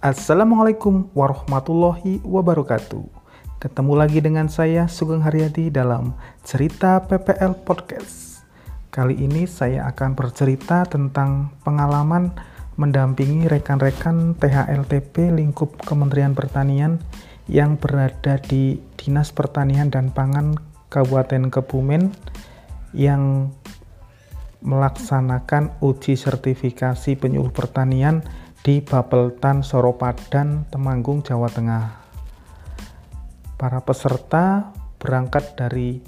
Assalamualaikum 0.00 1.12
warahmatullahi 1.12 2.24
wabarakatuh. 2.24 3.04
Ketemu 3.60 3.92
lagi 3.92 4.24
dengan 4.24 4.48
saya 4.48 4.88
Sugeng 4.88 5.20
Haryadi 5.20 5.68
dalam 5.68 6.16
Cerita 6.40 7.04
PPL 7.04 7.52
Podcast. 7.68 8.40
Kali 8.88 9.20
ini 9.20 9.44
saya 9.44 9.84
akan 9.92 10.16
bercerita 10.16 10.88
tentang 10.88 11.52
pengalaman 11.68 12.32
mendampingi 12.80 13.44
rekan-rekan 13.44 14.40
THLTP 14.40 15.36
lingkup 15.36 15.76
Kementerian 15.84 16.32
Pertanian 16.32 16.96
yang 17.44 17.76
berada 17.76 18.40
di 18.40 18.80
Dinas 18.96 19.36
Pertanian 19.36 19.92
dan 19.92 20.16
Pangan 20.16 20.56
Kabupaten 20.88 21.52
Kebumen 21.52 22.08
yang 22.96 23.52
melaksanakan 24.64 25.76
uji 25.84 26.16
sertifikasi 26.16 27.20
penyuluh 27.20 27.52
pertanian 27.52 28.24
di 28.60 28.84
Bapeltan 28.84 29.64
Soropadan, 29.64 30.68
Temanggung, 30.68 31.24
Jawa 31.24 31.48
Tengah. 31.48 31.96
Para 33.56 33.80
peserta 33.80 34.72
berangkat 35.00 35.56
dari 35.56 36.00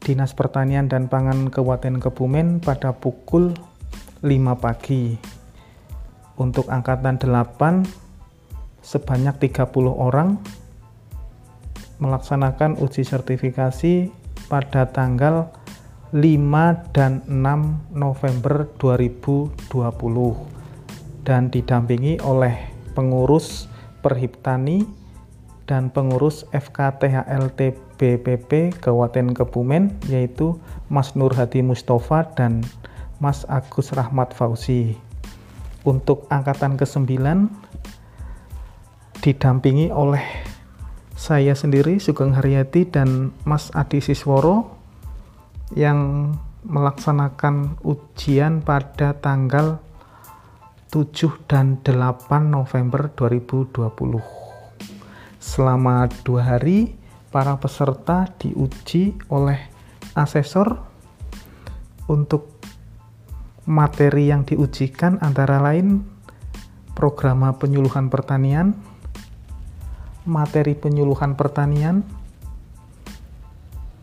Dinas 0.00 0.32
Pertanian 0.32 0.88
dan 0.88 1.12
Pangan 1.12 1.52
Kabupaten 1.52 2.00
Kebumen 2.00 2.64
pada 2.64 2.96
pukul 2.96 3.52
5 4.24 4.56
pagi. 4.56 5.20
Untuk 6.40 6.72
angkatan 6.72 7.20
8 7.20 7.84
sebanyak 8.80 9.36
30 9.52 9.68
orang 9.92 10.40
melaksanakan 12.00 12.80
uji 12.80 13.04
sertifikasi 13.04 14.08
pada 14.48 14.88
tanggal 14.88 15.52
5 16.16 16.96
dan 16.96 17.20
6 17.28 17.92
November 17.92 18.64
2020 18.80 20.61
dan 21.22 21.50
didampingi 21.50 22.18
oleh 22.22 22.54
pengurus 22.92 23.70
Perhiptani 24.02 24.82
dan 25.70 25.94
pengurus 25.94 26.42
FKTHLT 26.50 27.78
BPP 27.94 28.82
Kabupaten 28.82 29.30
Kebumen 29.30 29.94
yaitu 30.10 30.58
Mas 30.90 31.14
Nur 31.14 31.30
Hadi 31.38 31.62
Mustafa 31.62 32.26
dan 32.34 32.66
Mas 33.22 33.46
Agus 33.46 33.94
Rahmat 33.94 34.34
Fauzi. 34.34 34.98
Untuk 35.86 36.26
angkatan 36.30 36.74
ke-9 36.74 37.14
didampingi 39.22 39.94
oleh 39.94 40.22
saya 41.14 41.54
sendiri 41.54 42.02
Sugeng 42.02 42.34
Haryati 42.34 42.90
dan 42.90 43.30
Mas 43.46 43.70
Adi 43.70 44.02
Sisworo 44.02 44.74
yang 45.78 46.34
melaksanakan 46.66 47.78
ujian 47.86 48.66
pada 48.66 49.14
tanggal 49.14 49.78
7 50.92 51.48
dan 51.48 51.80
8 51.80 52.52
November 52.52 53.08
2020. 53.16 54.20
Selama 55.40 56.04
dua 56.20 56.44
hari, 56.44 56.92
para 57.32 57.56
peserta 57.56 58.28
diuji 58.36 59.16
oleh 59.32 59.56
asesor 60.12 60.76
untuk 62.12 62.60
materi 63.64 64.28
yang 64.28 64.44
diujikan 64.44 65.16
antara 65.24 65.64
lain 65.64 66.04
program 66.92 67.40
penyuluhan 67.56 68.12
pertanian, 68.12 68.76
materi 70.28 70.76
penyuluhan 70.76 71.40
pertanian, 71.40 72.04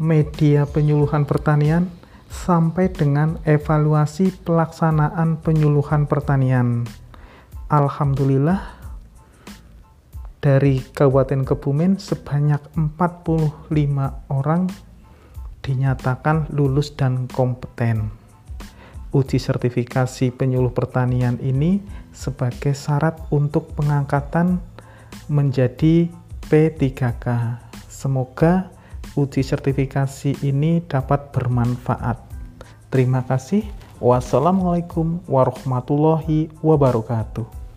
media 0.01 0.65
penyuluhan 0.65 1.29
pertanian, 1.29 1.85
sampai 2.29 2.93
dengan 2.93 3.41
evaluasi 3.43 4.31
pelaksanaan 4.45 5.41
penyuluhan 5.41 6.05
pertanian. 6.05 6.85
Alhamdulillah 7.67 8.79
dari 10.39 10.79
Kabupaten 10.79 11.43
Kebumen 11.43 11.99
sebanyak 11.99 12.63
45 12.77 13.67
orang 14.31 14.71
dinyatakan 15.59 16.47
lulus 16.55 16.95
dan 16.95 17.27
kompeten. 17.27 18.13
Uji 19.09 19.41
sertifikasi 19.41 20.29
penyuluh 20.29 20.69
pertanian 20.69 21.41
ini 21.41 21.81
sebagai 22.13 22.77
syarat 22.77 23.17
untuk 23.33 23.73
pengangkatan 23.73 24.61
menjadi 25.27 26.07
P3K. 26.45 27.25
Semoga 27.89 28.78
uji 29.15 29.41
sertifikasi 29.45 30.43
ini 30.45 30.83
dapat 30.85 31.31
bermanfaat. 31.33 32.19
Terima 32.89 33.21
kasih. 33.25 33.65
Wassalamualaikum 34.01 35.21
warahmatullahi 35.29 36.49
wabarakatuh. 36.65 37.68